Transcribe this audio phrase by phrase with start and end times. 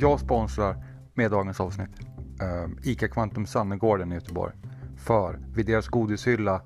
[0.00, 1.90] Jag sponsrar med dagens avsnitt
[2.40, 4.52] eh, ICA Quantum Sannegården i Göteborg.
[4.96, 6.62] För vid deras godishylla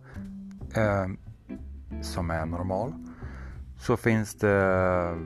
[0.77, 1.07] eh,
[2.03, 2.93] som är normal
[3.79, 5.19] så finns det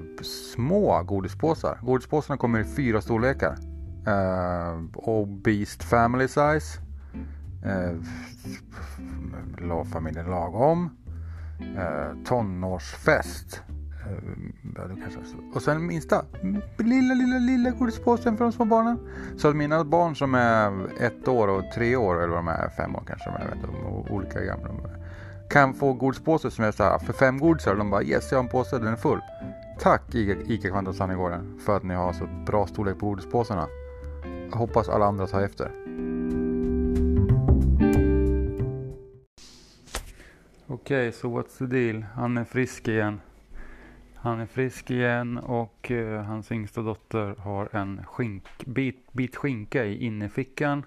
[0.55, 1.79] små godispåsar.
[1.83, 3.57] Godispåsarna kommer i fyra storlekar.
[4.09, 6.81] Uh, Obese Family Size.
[7.65, 7.95] eh,
[9.85, 10.91] familjen lagom.
[11.77, 13.63] eh, tonårsfest.
[14.07, 16.25] Uh, och sen minsta,
[16.77, 18.99] lilla, lilla, lilla godispåsen för de små barnen.
[19.37, 22.69] Så att mina barn som är ett år och tre år, eller vad de är,
[22.69, 24.69] fem år kanske, jag vet inte, olika gamla
[25.49, 28.39] kan få godispåse som är så här för fem godisar och de bara yes jag
[28.39, 29.21] har en påse, den är full.
[29.79, 33.67] Tack ICA Kvantum Sannegården för att ni har så bra storlek på godispåsarna.
[34.51, 35.71] Jag hoppas alla andra tar efter.
[40.67, 42.07] Okej, okay, så so what's the deal?
[42.15, 43.21] Han är frisk igen.
[44.29, 49.85] Han är frisk igen och eh, hans yngsta dotter har en skink, bit, bit skinka
[49.85, 50.87] i innerfickan.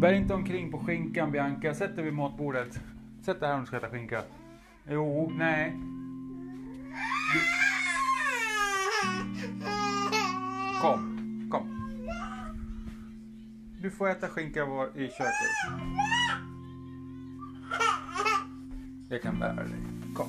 [0.00, 1.74] Bär inte omkring på skinkan Bianca.
[1.74, 2.80] Sätt dig vid matbordet.
[3.22, 4.22] Sätt dig här om du ska äta skinka.
[4.90, 5.76] Jo, nej.
[7.34, 7.40] Du...
[10.82, 11.68] Kom, kom.
[13.82, 14.60] Du får äta skinka
[14.94, 16.57] i köket.
[19.10, 19.80] Jag kan bära dig.
[20.14, 20.26] Kom.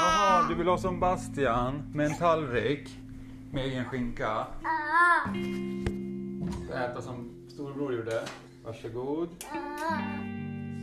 [0.00, 2.98] Jaha, du vill ha som Bastian med en tallrik
[3.52, 4.46] med egen skinka.
[6.74, 8.22] Äta som storebror gjorde.
[8.64, 9.28] Varsågod.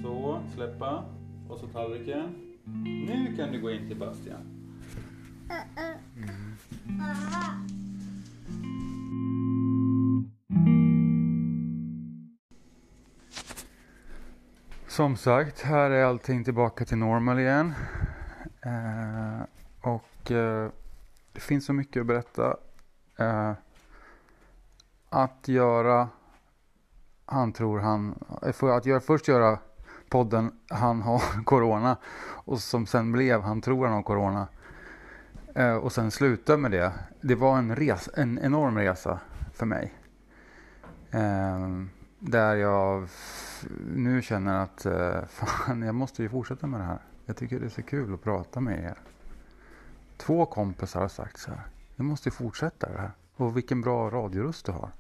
[0.04, 1.04] Så, släppa.
[1.50, 2.36] Och så tallriken.
[3.08, 4.42] Nu kan du gå in till Bastian.
[6.16, 6.56] Mm.
[14.96, 17.74] Som sagt, här är allting tillbaka till normal igen.
[18.62, 19.42] Eh,
[19.82, 20.70] och eh,
[21.34, 22.58] det finns så mycket att berätta.
[23.20, 23.52] Eh,
[25.10, 26.10] att göra,
[27.26, 29.60] han tror han, eh, för att göra, först göra
[30.10, 31.98] podden Han har Corona
[32.46, 34.48] och som sen blev Han tror han har Corona.
[35.56, 36.94] Eh, och sen sluta med det.
[37.22, 39.20] Det var en, res, en enorm resa
[39.54, 39.94] för mig.
[41.12, 41.95] Eh,
[42.26, 43.10] där jag
[43.86, 47.00] nu känner att eh, fan, jag måste ju fortsätta med det här.
[47.26, 48.98] Jag tycker det är så kul att prata med er.
[50.18, 51.62] Två kompisar har sagt så här.
[51.96, 53.12] Jag måste fortsätta det här.
[53.36, 54.92] Och vilken bra radioröst du har.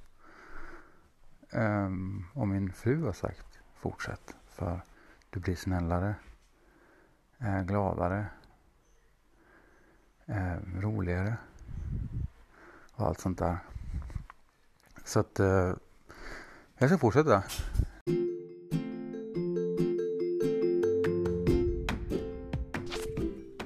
[1.51, 4.35] Um, och min fru har sagt fortsätt.
[4.47, 4.81] För
[5.29, 6.15] du blir snällare,
[7.39, 8.25] äh, gladare,
[10.25, 11.37] äh, roligare
[12.91, 13.57] och allt sånt där.
[15.03, 15.73] Så att äh,
[16.77, 17.43] jag ska fortsätta.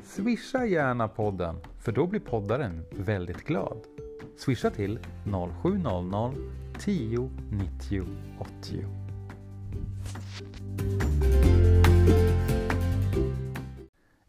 [0.04, 3.78] Swisha gärna podden, för då blir poddaren väldigt glad.
[4.38, 5.00] Swisha till
[5.64, 6.34] 0700
[6.80, 8.04] 10 90
[8.40, 8.86] 80.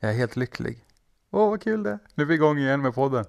[0.01, 0.85] Jag är helt lycklig.
[1.31, 3.25] Åh, vad kul det Nu är vi igång igen med podden.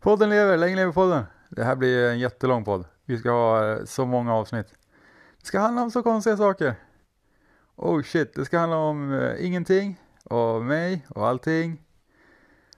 [0.00, 1.24] Podden lever, länge lever podden.
[1.48, 2.84] Det här blir en jättelång podd.
[3.04, 4.66] Vi ska ha eh, så många avsnitt.
[5.40, 6.74] Det ska handla om så konstiga saker.
[7.76, 11.82] Oh shit, det ska handla om uh, ingenting och mig och allting.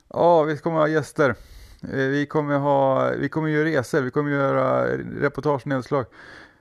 [0.08, 1.34] Ja, vi kommer ha gäster.
[1.82, 6.06] Eh, vi kommer, ha, vi kommer göra resor, vi kommer göra reportage, nedslag.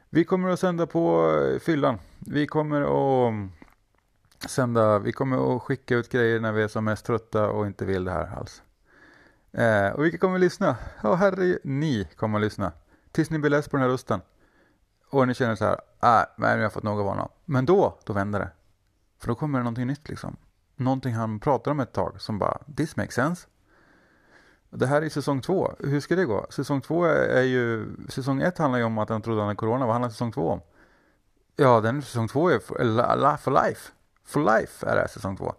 [0.10, 1.32] Vi kommer att sända på
[1.62, 2.00] fyllan.
[2.20, 3.52] Vi kommer att mm,
[4.48, 7.86] sända, vi kommer att skicka ut grejer när vi är som mest trötta och inte
[7.86, 8.62] vill det här alls.
[9.52, 10.76] Eh, och vilka kommer att lyssna?
[11.04, 12.72] Ja, oh, herre, ni kommer att lyssna.
[13.16, 14.22] Tills ni blir less på den här rösten.
[15.10, 17.30] Och ni känner så här, äh, nej, nu men jag har fått nog av honom.
[17.46, 18.52] Men då, då vänder det.
[19.20, 20.38] För då kommer det någonting nytt liksom.
[20.76, 23.48] Någonting han pratar om ett tag som bara, this makes sense.
[24.70, 25.72] Det här är säsong två.
[25.80, 26.46] Hur ska det gå?
[26.50, 27.96] Säsong två är ju...
[28.10, 29.86] Säsong ett handlar ju om att han trodde han hade corona.
[29.86, 30.62] Vad handlar säsong två om?
[31.56, 33.92] Ja, den säsong två är for, for life.
[34.26, 35.54] For life är det här, säsong två.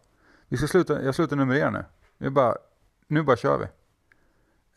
[0.48, 1.84] Vi ska sluta, jag slutar numrera nu.
[2.18, 2.56] Vi bara,
[3.06, 3.66] nu bara kör vi.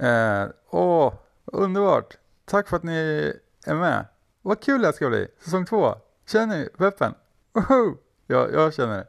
[0.05, 1.13] Eh, åh,
[1.45, 2.17] underbart.
[2.49, 3.33] Tack för att ni
[3.65, 4.05] är med.
[4.41, 5.27] Vad kul det här ska bli.
[5.39, 5.95] Säsong två.
[6.27, 7.13] Känner ni peppen?
[7.53, 7.97] Woho!
[8.27, 9.07] Ja, jag känner det.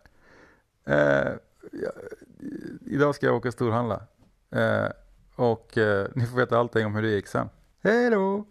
[0.94, 1.32] Eh,
[1.72, 1.90] ja,
[2.86, 4.02] idag ska jag åka storhandla.
[4.50, 4.88] Eh,
[5.34, 7.48] och eh, ni får veta allting om hur det gick sen.
[7.82, 8.44] Hej då!